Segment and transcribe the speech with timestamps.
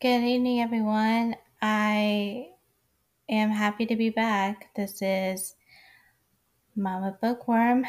[0.00, 1.34] Good evening, everyone.
[1.60, 2.50] I
[3.28, 4.72] am happy to be back.
[4.76, 5.56] This is
[6.76, 7.84] Mama Bookworm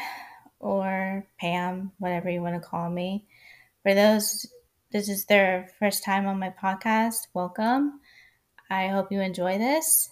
[0.58, 3.28] or Pam, whatever you want to call me.
[3.84, 4.44] For those,
[4.90, 7.28] this is their first time on my podcast.
[7.32, 8.00] Welcome.
[8.68, 10.10] I hope you enjoy this.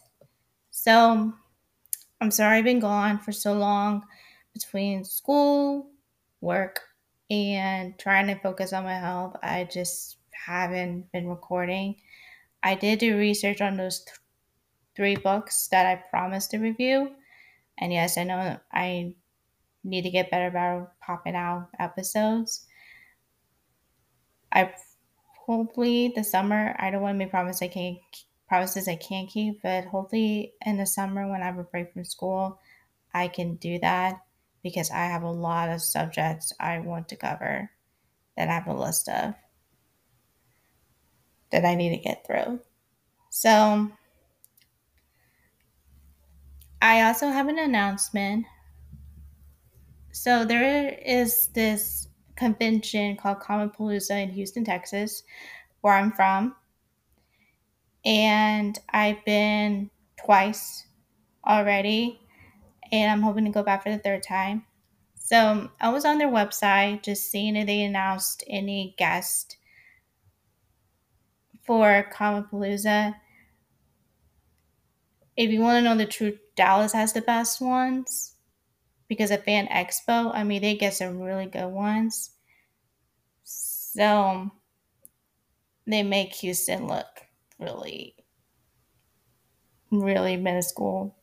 [0.71, 1.33] So,
[2.21, 4.05] I'm sorry I've been gone for so long
[4.55, 5.91] between school,
[6.41, 6.79] work,
[7.29, 9.35] and trying to focus on my health.
[9.43, 11.97] I just haven't been recording.
[12.63, 14.19] I did do research on those th-
[14.97, 17.15] three books that I promised to review.
[17.79, 19.15] And yes, I know I
[19.85, 22.67] need to get better about popping out episodes.
[24.53, 24.75] I
[25.47, 27.99] hopefully the summer, I don't want to make promise I can't
[28.49, 32.05] promises I can't keep, but hopefully in the summer when I have a break from
[32.05, 32.59] school,
[33.13, 34.23] I can do that
[34.63, 37.71] because I have a lot of subjects I want to cover
[38.37, 39.35] that I have a list of
[41.51, 42.61] that I need to get through.
[43.31, 43.91] So,
[46.81, 48.47] I also have an announcement.
[50.13, 55.23] So, there is this convention called Comicpalooza in Houston, Texas,
[55.81, 56.55] where I'm from.
[58.05, 59.91] And I've been
[60.25, 60.87] twice
[61.47, 62.21] already,
[62.93, 64.65] and I'm hoping to go back for the third time.
[65.29, 69.59] So I was on their website just seeing if they announced any guest
[71.69, 73.15] for Comicpalooza.
[75.39, 78.35] If you want to know the truth, Dallas has the best ones
[79.09, 82.31] because at Fan Expo, I mean, they get some really good ones.
[83.43, 84.53] So
[85.89, 87.27] they make Houston look
[87.59, 88.15] really,
[89.91, 91.17] really minuscule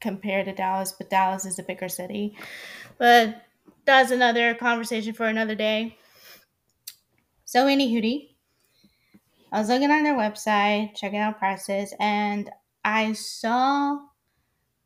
[0.00, 2.36] compared to Dallas, but Dallas is a bigger city.
[2.98, 3.42] But
[3.86, 5.96] that's another conversation for another day.
[7.44, 8.29] So, any hootie,
[9.52, 12.50] I was looking on their website, checking out prices, and
[12.84, 13.98] I saw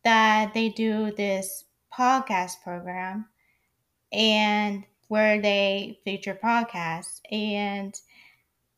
[0.05, 3.27] that they do this podcast program
[4.13, 7.21] and where they feature podcasts.
[7.31, 7.95] And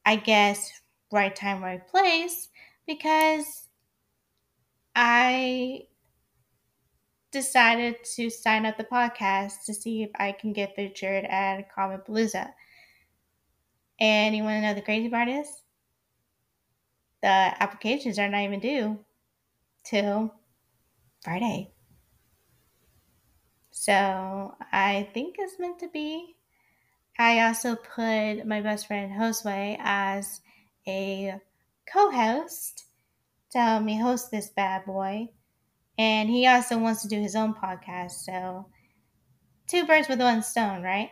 [0.05, 0.73] I guess
[1.13, 2.49] right time, right place
[2.87, 3.69] because
[4.95, 5.83] I
[7.31, 12.53] decided to sign up the podcast to see if I can get featured at Comicpalooza.
[14.01, 15.47] And you want to know the crazy part is?
[17.27, 19.05] The applications are not even due
[19.83, 20.33] till
[21.25, 21.73] Friday.
[23.73, 26.37] So I think it's meant to be.
[27.19, 30.41] I also put my best friend Josue as
[30.87, 31.41] a
[31.93, 32.85] co host
[33.51, 35.31] to help me host this bad boy.
[35.99, 38.25] And he also wants to do his own podcast.
[38.25, 38.69] So
[39.67, 41.11] two birds with one stone, right?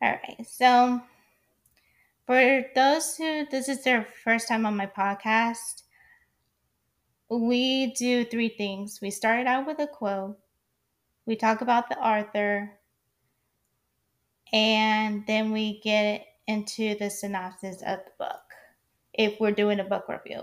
[0.00, 0.46] All right.
[0.46, 1.02] So
[2.28, 5.84] for those who this is their first time on my podcast,
[7.30, 8.98] we do three things.
[9.00, 10.38] We start out with a quote,
[11.24, 12.78] we talk about the author,
[14.52, 18.42] and then we get into the synopsis of the book
[19.14, 20.42] if we're doing a book review.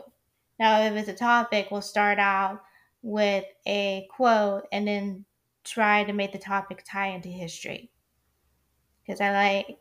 [0.57, 2.63] Now, if it's a topic, we'll start out
[3.03, 5.23] with a quote and then
[5.63, 7.91] try to make the topic tie into history.
[9.05, 9.77] Because I like,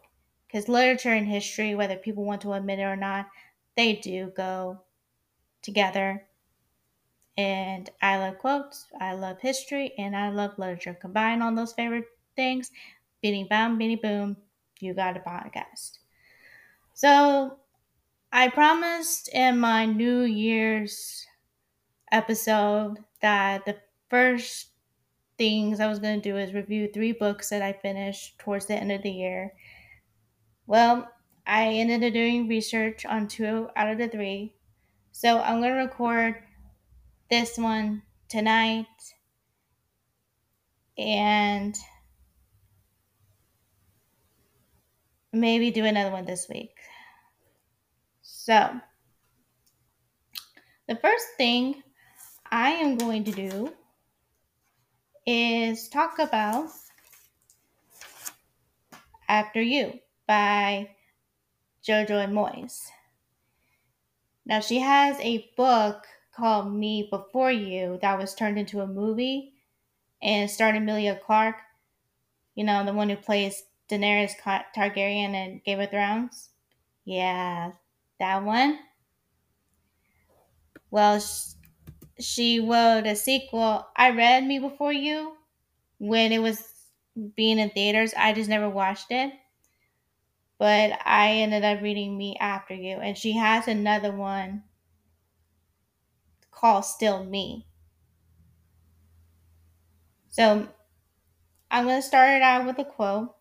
[0.55, 3.29] because literature and history, whether people want to admit it or not,
[3.77, 4.79] they do go
[5.63, 6.29] together.
[7.37, 10.95] And I love quotes, I love history, and I love literature.
[10.95, 12.05] Combine all those favorite
[12.37, 12.71] things,
[13.21, 14.37] beanie bam, beanie boom,
[14.79, 15.99] you got a podcast.
[16.93, 17.59] So
[18.33, 21.27] I promised in my New Year's
[22.13, 23.79] episode that the
[24.09, 24.69] first
[25.37, 28.77] things I was going to do is review three books that I finished towards the
[28.77, 29.53] end of the year.
[30.67, 31.09] Well,
[31.47, 34.55] I ended up doing research on two out of the three.
[35.13, 36.43] So I'm going to record
[37.31, 38.87] this one tonight
[40.97, 41.77] and
[45.33, 46.77] maybe do another one this week.
[48.23, 48.81] So,
[50.89, 51.83] the first thing
[52.51, 53.73] I am going to do
[55.27, 56.71] is talk about
[59.29, 60.97] After You by
[61.85, 62.91] Jojo Moyes.
[64.47, 69.55] Now, she has a book called Me Before You that was turned into a movie
[70.23, 71.63] and starred Emilia Clarke,
[72.55, 76.51] you know, the one who plays Daenerys Targaryen in Game of Thrones.
[77.05, 77.73] Yeah,
[78.19, 78.79] that one.
[80.91, 81.21] Well,
[82.19, 83.87] she wrote a sequel.
[83.97, 85.37] I read Me Before You
[85.99, 86.75] when it was
[87.37, 88.15] being in theaters.
[88.17, 89.33] I just never watched it.
[90.59, 94.65] But I ended up reading Me After You, and she has another one
[96.51, 97.67] called Still Me.
[100.31, 100.69] So
[101.71, 103.35] I'm going to start it out with a quote.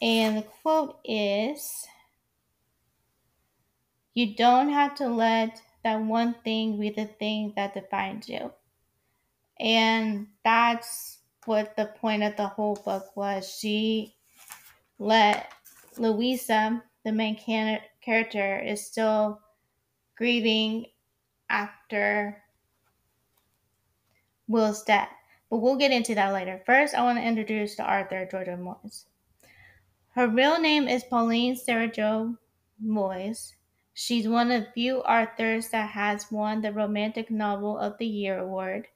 [0.00, 1.86] And the quote is
[4.14, 8.52] You don't have to let that one thing be the thing that defines you.
[9.58, 11.13] And that's
[11.46, 13.48] what the point of the whole book was.
[13.48, 14.16] She
[14.98, 15.52] let
[15.98, 19.40] Louisa, the main can- character, is still
[20.16, 20.86] grieving
[21.48, 22.42] after
[24.46, 25.10] Will's death.
[25.50, 26.62] But we'll get into that later.
[26.66, 29.04] First, I want to introduce the author, Georgia Moyes.
[30.14, 32.36] Her real name is Pauline Sara Jo
[32.82, 33.54] Moyes.
[33.92, 38.88] She's one of few authors that has won the Romantic Novel of the Year award.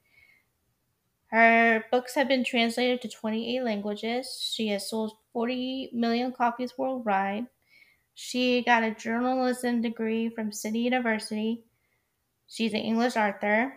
[1.29, 4.51] Her books have been translated to 28 languages.
[4.53, 7.47] She has sold 40 million copies worldwide.
[8.15, 11.65] She got a journalism degree from City University.
[12.49, 13.75] She's an English author.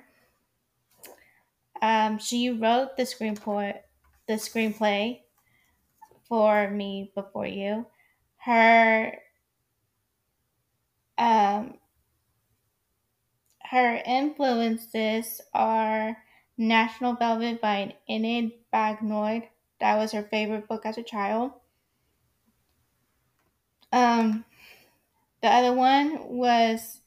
[1.82, 3.78] Um, she wrote the screenplay,
[4.28, 5.22] the screenplay
[6.30, 7.86] for Me Before You.
[8.38, 9.14] Her
[11.18, 11.76] um,
[13.64, 16.18] her influences are
[16.58, 19.44] National Velvet by Enid Bagnold.
[19.80, 21.52] That was her favorite book as a child.
[23.92, 24.46] Um,
[25.42, 27.02] the other one was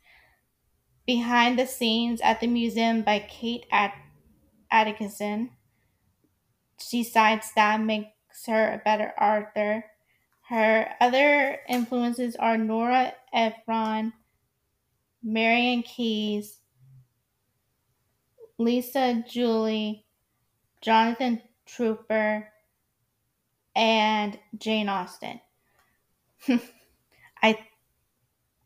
[1.07, 3.95] Behind the Scenes at the Museum by Kate At-
[4.71, 5.51] Atkinson.
[6.81, 9.85] She cites that makes her a better author.
[10.49, 14.13] Her other influences are Nora Ephron,
[15.23, 16.61] Marian Keyes,
[18.59, 19.97] Lisa Jewell,
[20.81, 22.49] Jonathan Tropper,
[23.75, 25.41] and Jane Austen.
[27.43, 27.59] I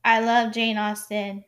[0.04, 1.44] I love Jane Austen.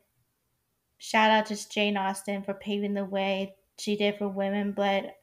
[0.99, 5.17] Shout out to Jane Austen for paving the way she did for women, but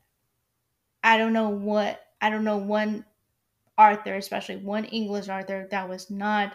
[1.03, 3.05] I don't know what I don't know one
[3.77, 6.53] Arthur, especially one English Arthur that was not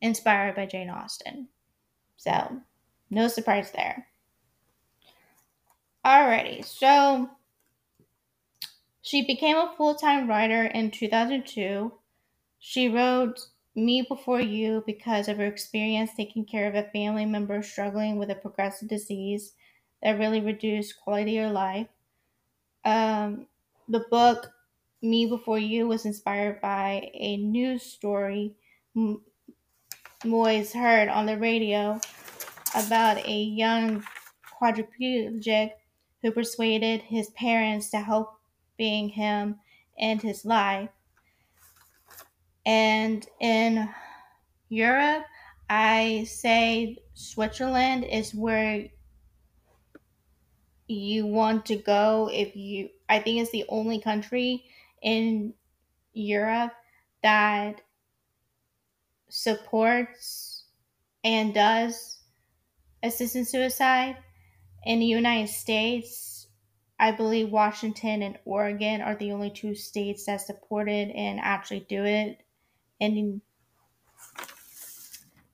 [0.00, 1.48] inspired by Jane Austen.
[2.16, 2.60] So,
[3.10, 4.06] no surprise there.
[6.04, 7.28] Alrighty, so
[9.02, 11.92] she became a full time writer in 2002.
[12.58, 13.40] She wrote
[13.74, 18.30] Me Before You because of her experience taking care of a family member struggling with
[18.30, 19.52] a progressive disease
[20.02, 21.88] that really reduced quality of life.
[22.84, 23.46] Um,
[23.88, 24.50] the book
[25.02, 28.54] Me Before You was inspired by a news story
[30.24, 32.00] Moyes heard on the radio
[32.74, 34.04] about a young
[34.60, 35.70] quadriplegic
[36.22, 39.58] who persuaded his parents to helping him
[39.98, 40.90] end his life.
[42.66, 43.88] And in
[44.68, 45.24] Europe,
[45.70, 48.88] I say Switzerland is where
[50.86, 54.64] you want to go if you I think it's the only country
[55.02, 55.54] in
[56.12, 56.72] Europe
[57.22, 57.82] that
[59.28, 60.64] supports
[61.24, 62.20] and does
[63.02, 64.16] assisted suicide.
[64.84, 66.46] In the United States,
[66.98, 72.04] I believe Washington and Oregon are the only two states that supported and actually do
[72.04, 72.40] it.
[73.00, 73.40] And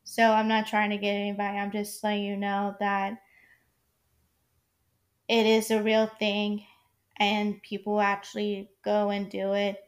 [0.05, 3.21] so I'm not trying to get anybody, I'm just letting you know that
[5.29, 6.65] it is a real thing
[7.19, 9.83] and people actually go and do it.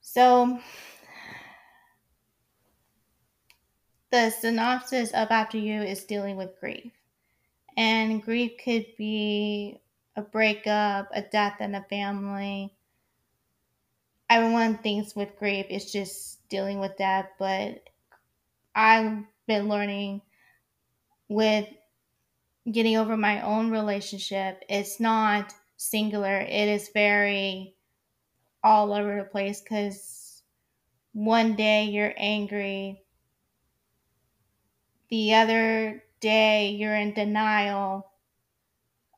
[0.00, 0.58] So
[4.10, 6.97] the synopsis of After You is dealing with grief.
[7.78, 9.80] And grief could be
[10.16, 12.74] a breakup, a death in a family.
[14.28, 17.88] Everyone thinks with grief it's just dealing with that, but
[18.74, 20.22] I've been learning
[21.28, 21.68] with
[22.70, 24.64] getting over my own relationship.
[24.68, 27.76] It's not singular, it is very
[28.64, 30.42] all over the place because
[31.12, 33.04] one day you're angry,
[35.10, 38.10] the other day you're in denial.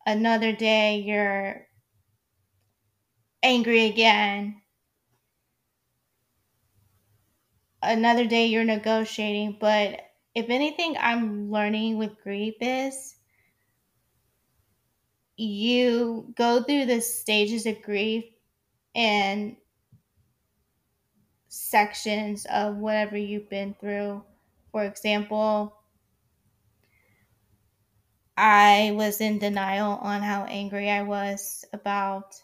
[0.06, 1.66] Another day you're
[3.42, 4.62] angry again.
[7.82, 9.56] Another day you're negotiating.
[9.60, 10.00] But
[10.34, 13.16] if anything, I'm learning with grief is
[15.36, 18.24] you go through the stages of grief
[18.94, 19.56] and
[21.48, 24.22] sections of whatever you've been through.
[24.70, 25.79] For example,
[28.40, 32.40] I was in denial on how angry I was about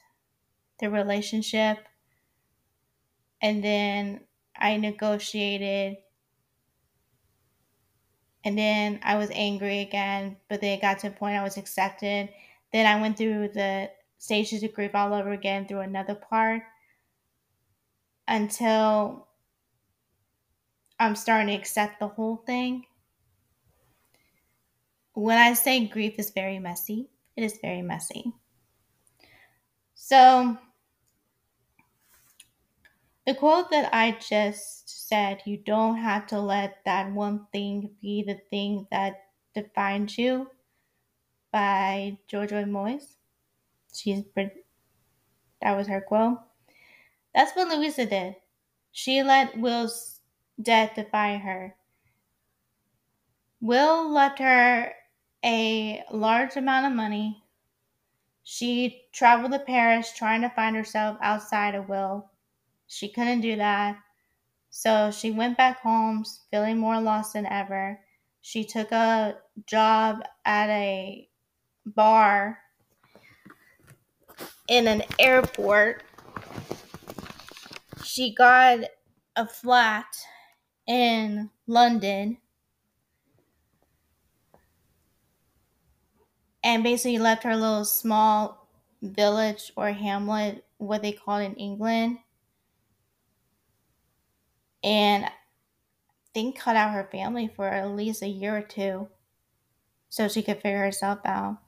[0.80, 1.78] the relationship.
[3.40, 4.20] and then
[4.56, 5.98] I negotiated
[8.44, 11.56] and then I was angry again, but then it got to a point I was
[11.56, 12.30] accepted.
[12.72, 16.62] Then I went through the stages of grief all over again through another part
[18.28, 19.26] until
[21.00, 22.84] I'm starting to accept the whole thing.
[25.16, 28.34] When I say grief is very messy, it is very messy.
[29.94, 30.58] So,
[33.26, 38.24] the quote that I just said, you don't have to let that one thing be
[38.24, 40.50] the thing that defines you,
[41.50, 43.14] by Jojo Moyes.
[43.94, 46.40] She's that was her quote.
[47.34, 48.36] That's what Louisa did.
[48.92, 50.20] She let Will's
[50.60, 51.74] death define her.
[53.62, 54.92] Will left her
[55.44, 57.42] a large amount of money.
[58.42, 62.30] She traveled to Paris trying to find herself outside of Will.
[62.86, 63.98] She couldn't do that.
[64.70, 67.98] So she went back home feeling more lost than ever.
[68.42, 71.28] She took a job at a
[71.84, 72.58] bar
[74.68, 76.02] in an airport.
[78.04, 78.80] She got
[79.34, 80.06] a flat
[80.86, 82.38] in London
[86.66, 88.68] and basically left her little small
[89.00, 92.18] village or hamlet, what they call it in England,
[94.82, 95.30] and I
[96.34, 99.08] think cut out her family for at least a year or two
[100.08, 101.58] so she could figure herself out.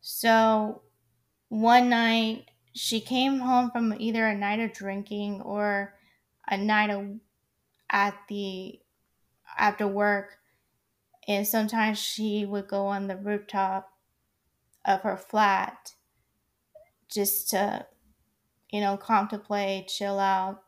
[0.00, 0.80] So
[1.48, 5.94] one night she came home from either a night of drinking or
[6.48, 7.04] a night of,
[7.90, 8.80] at the
[9.58, 10.38] after work
[11.28, 13.90] and sometimes she would go on the rooftop
[14.84, 15.92] of her flat
[17.10, 17.86] just to
[18.70, 20.62] you know contemplate chill out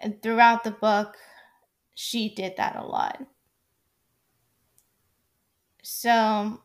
[0.00, 1.16] and throughout the book
[1.94, 3.26] she did that a lot
[5.82, 6.60] so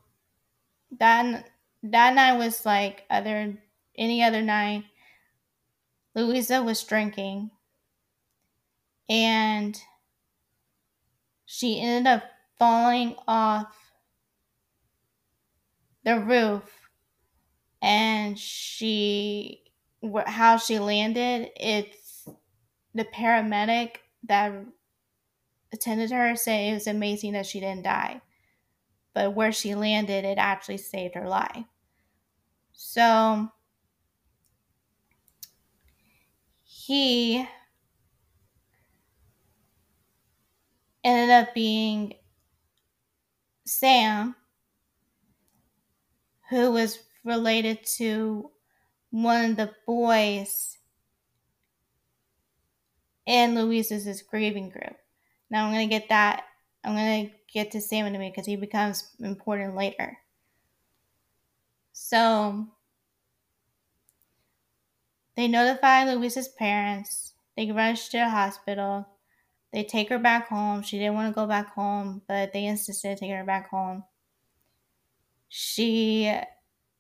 [1.00, 1.50] that
[1.84, 3.58] that night was like other
[3.98, 4.86] any other night.
[6.16, 7.52] Louisa was drinking
[9.10, 9.80] and
[11.48, 12.24] she ended up
[12.60, 13.76] falling off
[16.04, 16.90] the roof
[17.82, 19.64] and she
[20.28, 22.30] how she landed it's
[22.94, 24.54] the paramedic that
[25.74, 28.22] attended her said it was amazing that she didn't die
[29.18, 31.66] but where she landed, it actually saved her life.
[32.72, 33.50] So
[36.64, 37.48] he
[41.08, 42.14] ended up being
[43.66, 44.36] Sam,
[46.50, 48.52] who was related to
[49.10, 50.78] one of the boys
[53.26, 54.96] in Louisa's grieving group.
[55.50, 56.44] Now I'm going to get that
[56.88, 60.18] I'm going to get to Sam in a because he becomes important later.
[61.92, 62.68] So
[65.36, 67.34] they notify Louisa's parents.
[67.58, 69.08] They rush to the hospital.
[69.74, 70.82] They take her back home.
[70.82, 74.04] She didn't want to go back home, but they insisted taking her back home.
[75.50, 76.34] She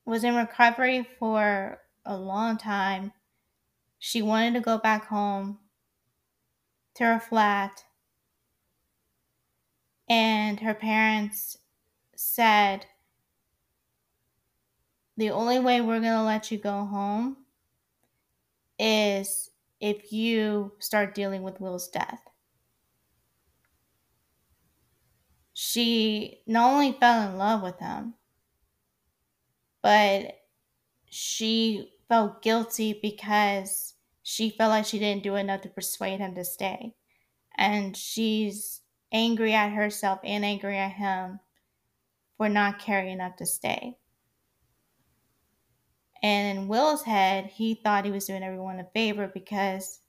[0.05, 3.13] was in recovery for a long time.
[3.99, 5.59] She wanted to go back home
[6.95, 7.83] to her flat
[10.09, 11.57] and her parents
[12.15, 12.85] said,
[15.17, 17.37] The only way we're going to let you go home
[18.79, 22.26] is if you start dealing with Will's death.
[25.59, 28.13] She not only fell in love with him,
[29.81, 30.35] but
[31.09, 36.45] she felt guilty because she felt like she didn't do enough to persuade him to
[36.45, 36.93] stay.
[37.57, 41.39] And she's angry at herself and angry at him
[42.37, 43.97] for not caring enough to stay.
[46.21, 50.01] And in Will's head, he thought he was doing everyone a favor because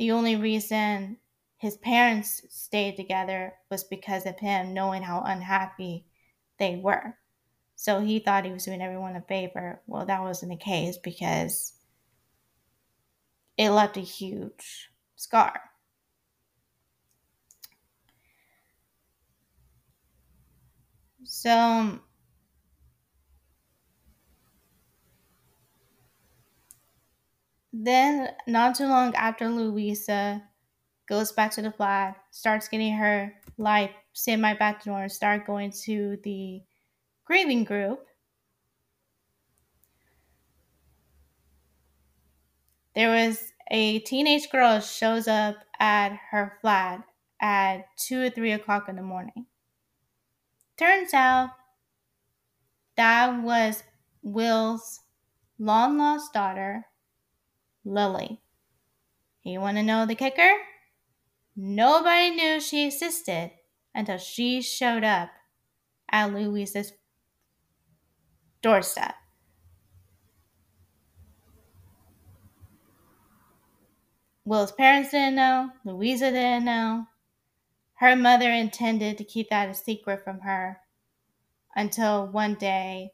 [0.00, 1.18] the only reason
[1.64, 6.04] his parents stayed together was because of him knowing how unhappy
[6.58, 7.16] they were.
[7.74, 9.80] So he thought he was doing everyone a favor.
[9.86, 11.72] Well, that wasn't the case because
[13.56, 15.58] it left a huge scar.
[21.24, 21.98] So
[27.72, 30.42] then, not too long after Louisa
[31.08, 35.72] goes back to the flat, starts getting her life semi back to normal, start going
[35.84, 36.62] to the
[37.24, 38.06] grieving group.
[42.94, 47.02] there was a teenage girl shows up at her flat
[47.40, 49.46] at two or three o'clock in the morning.
[50.76, 51.50] Turns out
[52.96, 53.82] that was
[54.22, 55.00] Will's
[55.58, 56.86] long lost daughter,
[57.84, 58.40] Lily.
[59.42, 60.52] You want to know the kicker?
[61.56, 63.52] Nobody knew she existed
[63.94, 65.30] until she showed up
[66.10, 66.92] at Louisa's
[68.62, 69.14] doorstep.
[74.46, 77.06] Will's parents didn't know, Louisa didn't know.
[77.94, 80.80] Her mother intended to keep that a secret from her
[81.76, 83.12] until one day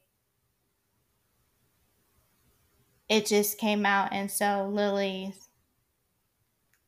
[3.09, 5.35] it just came out, and so Lily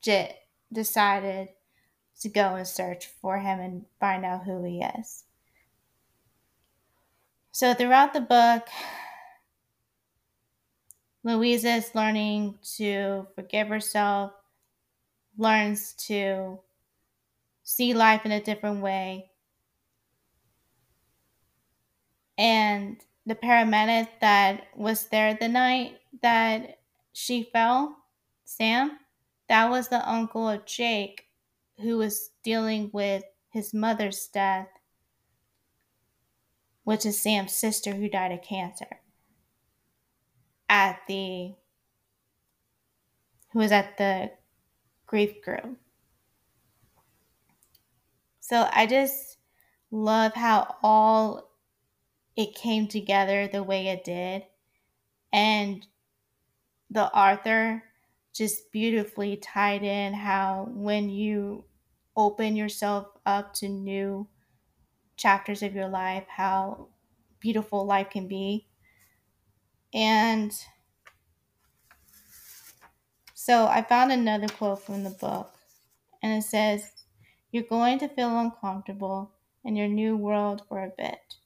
[0.02, 0.37] j-
[0.73, 1.49] decided
[2.21, 5.25] to go and search for him and find out who he is.
[7.52, 8.69] So, throughout the book,
[11.25, 14.33] Louisa is learning to forgive herself,
[15.37, 16.59] learns to
[17.62, 19.31] see life in a different way.
[22.38, 26.79] And the paramedic that was there the night that
[27.12, 27.97] she fell,
[28.45, 28.99] Sam,
[29.52, 31.26] that was the uncle of Jake
[31.78, 34.68] who was dealing with his mother's death,
[36.85, 39.00] which is Sam's sister who died of cancer.
[40.71, 41.52] At the
[43.52, 44.30] who was at the
[45.04, 45.76] grief group.
[48.40, 49.37] So I just
[49.90, 51.50] love how all
[52.37, 54.44] it came together the way it did.
[55.30, 55.87] And
[56.90, 57.82] the author
[58.33, 61.65] just beautifully tied in how when you
[62.17, 64.29] open yourself up to new
[65.17, 66.89] chapters of your life, how
[67.41, 68.67] beautiful life can be.
[69.95, 70.53] And
[73.35, 75.55] so I found another quote from the book,
[76.23, 77.05] and it says,
[77.51, 79.33] You're going to feel uncomfortable
[79.64, 81.37] in your new world for a bit.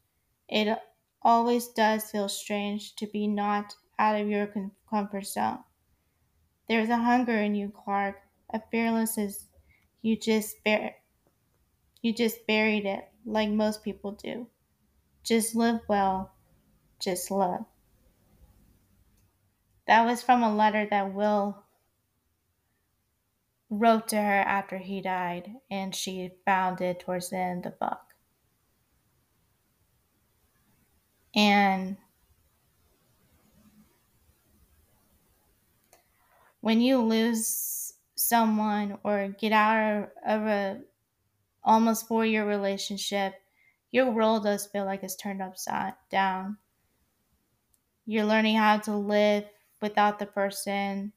[0.49, 0.79] It
[1.23, 4.49] always does feel strange to be not out of your
[4.89, 5.65] comfort zone.
[6.69, 9.49] There's a hunger in you, Clark, a fearlessness
[10.03, 10.97] you just bear
[12.01, 14.47] you just buried it like most people do.
[15.25, 16.33] Just live well,
[17.01, 17.67] just love.
[19.87, 21.65] That was from a letter that Will
[23.71, 27.79] wrote to her after he died, and she found it towards the end of the
[27.87, 28.15] book.
[31.37, 31.99] And
[36.67, 40.81] when you lose someone or get out of a
[41.63, 43.35] almost four year relationship,
[43.93, 46.59] your world does feel like it's turned upside down.
[48.05, 49.45] You're learning how to live
[49.81, 51.13] without the person.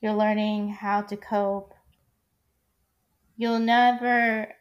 [0.00, 1.72] You're learning how to cope.
[3.36, 4.56] You'll never,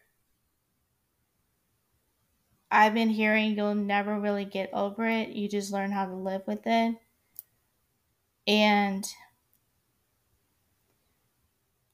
[2.70, 5.30] I've been hearing you'll never really get over it.
[5.30, 6.98] You just learn how to live with it.
[8.48, 9.06] And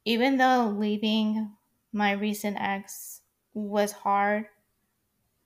[0.06, 1.56] even though leaving
[1.92, 3.22] my recent ex
[3.54, 4.48] was hard,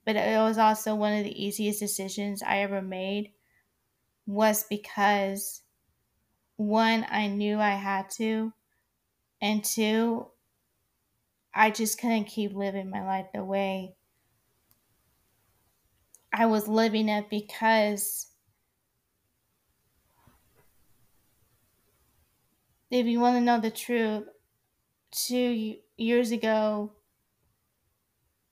[0.04, 3.32] but it was also one of the easiest decisions I ever made
[4.26, 5.62] was because
[6.56, 8.52] one, I knew I had to,
[9.40, 10.30] and two,
[11.54, 13.96] I just couldn't keep living my life the way
[16.32, 18.31] I was living it because
[22.92, 24.28] if you want to know the truth,
[25.10, 26.92] two years ago,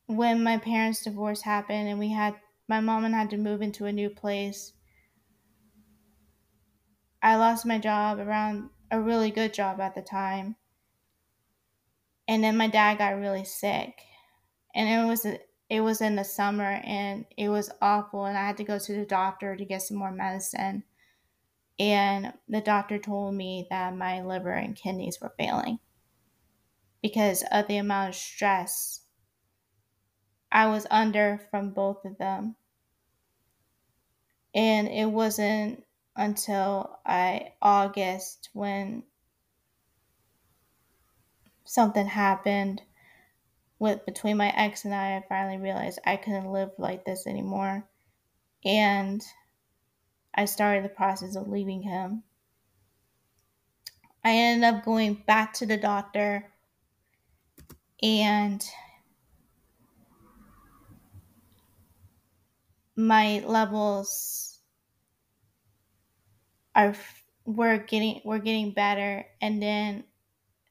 [0.06, 3.62] when my parents' divorce happened and we had my mom and I had to move
[3.62, 4.72] into a new place,
[7.22, 10.56] I lost my job around a really good job at the time.
[12.26, 14.02] And then my dad got really sick.
[14.74, 15.26] And it was
[15.68, 18.92] it was in the summer and it was awful and I had to go to
[18.92, 20.84] the doctor to get some more medicine.
[21.80, 25.78] And the doctor told me that my liver and kidneys were failing
[27.02, 29.06] because of the amount of stress
[30.52, 32.56] I was under from both of them.
[34.54, 39.04] And it wasn't until I August when
[41.64, 42.82] something happened
[43.78, 47.88] with between my ex and I, I finally realized I couldn't live like this anymore.
[48.66, 49.24] And
[50.34, 52.22] I started the process of leaving him.
[54.24, 56.52] I ended up going back to the doctor
[58.02, 58.64] and
[62.96, 64.58] my levels
[66.74, 66.94] are
[67.44, 70.04] we're getting we're getting better and then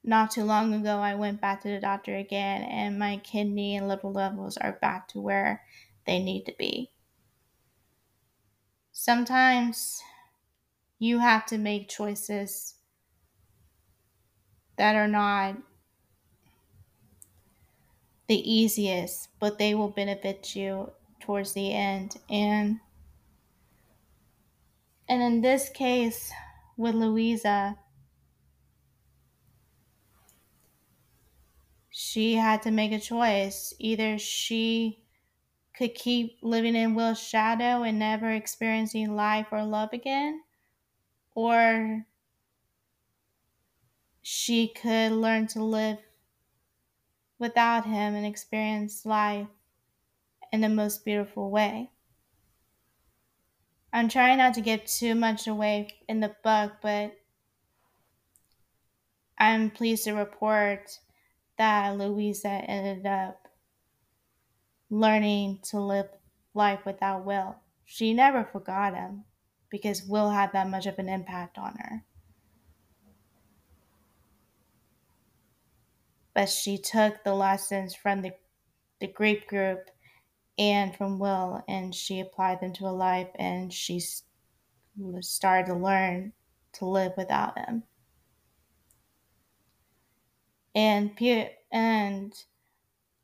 [0.04, 3.88] not too long ago I went back to the doctor again and my kidney and
[3.88, 5.64] liver levels are back to where
[6.06, 6.92] they need to be.
[9.02, 10.04] Sometimes
[11.00, 12.76] you have to make choices
[14.76, 15.56] that are not
[18.28, 22.18] the easiest, but they will benefit you towards the end.
[22.30, 22.82] And
[25.08, 26.34] and in this case
[26.76, 27.78] with Louisa,
[31.90, 33.74] she had to make a choice.
[33.80, 35.06] Either she
[35.80, 40.42] could keep living in Will's shadow and never experiencing life or love again,
[41.34, 42.06] or
[44.22, 46.00] she could learn to live
[47.40, 49.48] without him and experience life
[50.52, 51.90] in the most beautiful way.
[53.94, 57.18] I'm trying not to give too much away in the book, but
[59.38, 61.00] I'm pleased to report
[61.58, 63.39] that Louisa ended up
[64.90, 66.10] learning to live
[66.54, 67.56] life without Will.
[67.86, 69.26] She never forgot him
[69.70, 72.06] because Will had that much of an impact on her.
[76.34, 78.36] But she took the lessons from the,
[79.00, 79.90] the grief group
[80.58, 84.02] and from Will and she applied them to her life and she
[85.22, 86.34] started to learn
[86.74, 87.84] to live without him.
[90.76, 91.18] And
[91.72, 92.46] and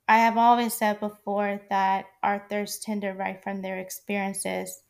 [0.08, 4.82] I have always said before that authors tend to write from their experiences.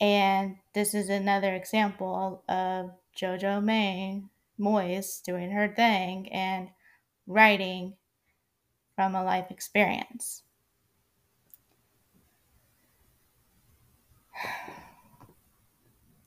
[0.00, 4.22] And this is another example of Jojo May
[4.60, 6.68] Moyes doing her thing and
[7.26, 7.96] writing
[8.94, 10.42] from a life experience.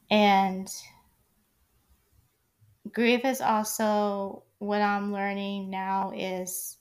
[0.09, 0.67] And
[2.91, 6.77] grief is also what I'm learning now is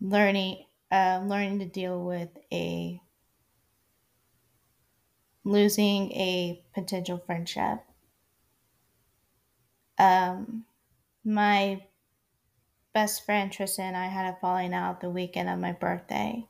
[0.00, 3.00] learning uh, learning to deal with a
[5.44, 7.80] losing a potential friendship.
[9.98, 10.64] Um,
[11.24, 11.84] my
[12.92, 16.46] best friend Tristan and I had a falling out the weekend of my birthday,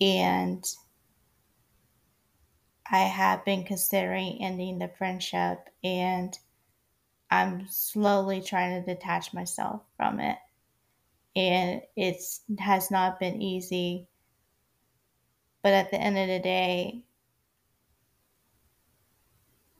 [0.00, 0.64] and
[2.90, 6.36] I have been considering ending the friendship, and
[7.30, 10.38] I'm slowly trying to detach myself from it
[11.36, 12.16] and it
[12.58, 14.08] has not been easy.
[15.62, 17.04] But at the end of the day,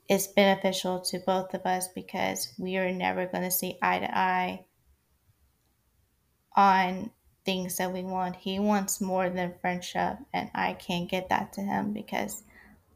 [0.08, 4.18] it's beneficial to both of us because we are never going to see eye to
[4.18, 4.66] eye
[6.56, 7.10] on
[7.44, 8.36] things that we want.
[8.36, 12.42] He wants more than friendship, and I can't get that to him because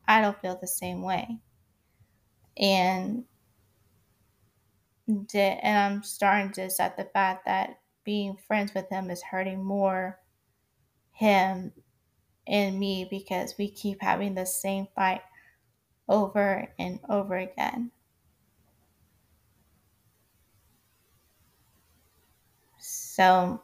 [0.07, 1.39] I don't feel the same way.
[2.57, 3.25] And
[5.07, 10.19] and I'm starting to accept the fact that being friends with him is hurting more
[11.13, 11.71] him
[12.47, 15.21] and me because we keep having the same fight
[16.09, 17.91] over and over again.
[22.79, 23.63] So,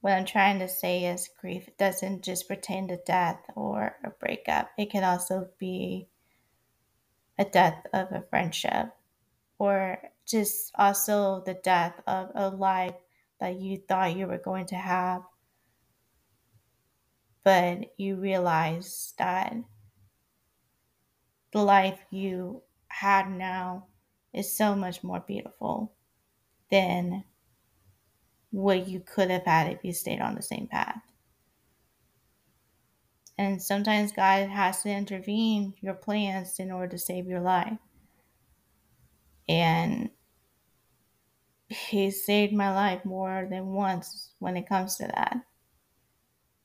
[0.00, 4.70] what I'm trying to say is grief doesn't just pertain to death or a breakup,
[4.78, 6.08] it can also be
[7.38, 8.96] a death of a friendship
[9.58, 12.94] or just also the death of a life
[13.40, 15.22] that you thought you were going to have.
[17.44, 19.54] But you realize that
[21.52, 23.86] the life you had now
[24.32, 25.92] is so much more beautiful
[26.70, 27.24] than
[28.50, 31.00] what you could have had if you stayed on the same path.
[33.38, 37.78] And sometimes God has to intervene your plans in order to save your life.
[39.52, 40.08] And
[41.68, 45.36] he saved my life more than once when it comes to that.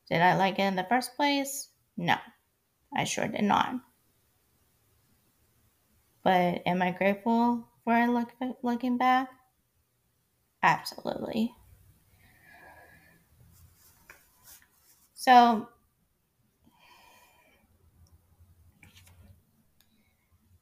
[0.10, 1.68] Did I like it in the first place?
[1.98, 2.16] No,
[2.96, 3.76] I sure did not.
[6.24, 8.32] But am I grateful for it look,
[8.64, 9.30] looking back?
[10.64, 11.54] Absolutely.
[15.14, 15.68] So,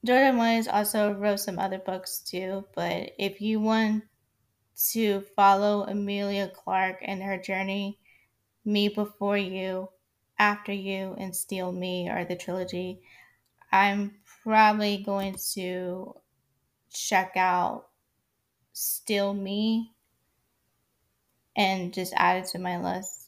[0.06, 4.04] Jordan Williams also wrote some other books too, but if you want
[4.92, 7.98] to follow Amelia Clark and her journey,
[8.64, 9.90] Me Before You,
[10.38, 13.02] After You, and Still Me are the trilogy.
[13.72, 16.16] I'm probably going to
[16.94, 17.88] check out
[18.74, 19.92] Still Me
[21.56, 23.25] and just add it to my list.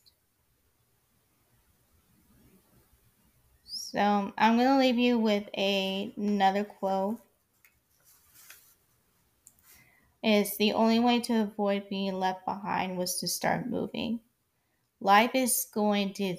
[3.91, 7.21] So I'm going to leave you with a, another quote.
[10.21, 14.19] Is the only way to avoid being left behind was to start moving.
[14.99, 16.35] Life is going to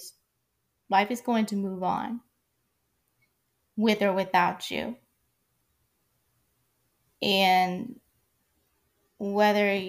[0.90, 2.20] life is going to move on
[3.78, 4.96] with or without you.
[7.22, 7.98] And
[9.18, 9.80] whether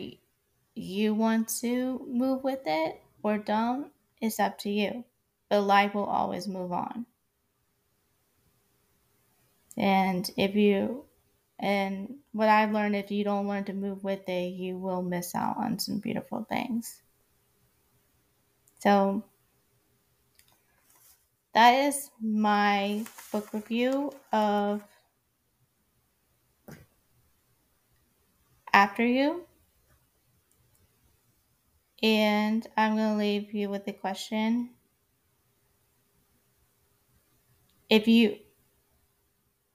[0.76, 3.92] you want to move with it or don't,
[4.22, 5.04] it's up to you.
[5.50, 7.06] But life will always move on.
[9.80, 11.06] And if you,
[11.58, 15.34] and what I've learned, if you don't learn to move with it, you will miss
[15.34, 17.02] out on some beautiful things.
[18.80, 19.24] So
[21.54, 24.84] that is my book review of
[28.74, 29.46] After You.
[32.04, 34.72] And I'm going to leave you with a question.
[37.90, 38.38] If you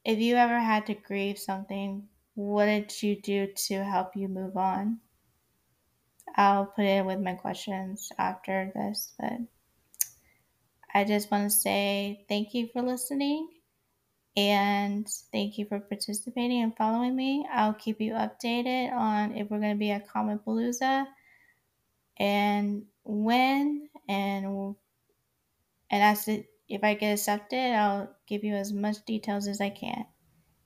[0.05, 4.57] if you ever had to grieve something, what did you do to help you move
[4.57, 5.01] on?
[6.37, 9.39] I'll put it with my questions after this, but
[10.93, 13.49] I just want to say thank you for listening
[14.37, 17.47] and thank you for participating and following me.
[17.53, 21.07] I'll keep you updated on if we're going to be at Comicpalooza
[22.19, 24.75] and when and
[25.91, 29.71] and as it if I get accepted, I'll give you as much details as I
[29.71, 30.07] can.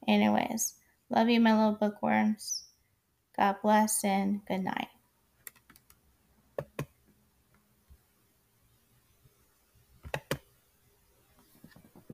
[0.07, 0.75] Anyways,
[1.11, 2.65] love you, my little bookworms.
[3.37, 4.89] God bless and good night.